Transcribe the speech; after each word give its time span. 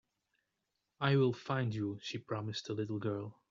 "I 0.99 1.15
will 1.17 1.31
find 1.31 1.75
you.", 1.75 1.99
she 2.01 2.17
promised 2.17 2.65
the 2.65 2.73
little 2.73 2.97
girl. 2.97 3.39